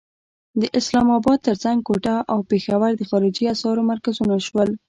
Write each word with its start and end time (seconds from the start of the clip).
د 0.61 0.63
اسلام 0.79 1.07
اباد 1.17 1.39
تر 1.47 1.55
څنګ 1.63 1.77
کوټه 1.87 2.15
او 2.31 2.39
پېښور 2.51 2.91
د 2.95 3.01
خارجي 3.09 3.45
اسعارو 3.53 3.87
مرکزونه 3.91 4.35
شول. 4.47 4.69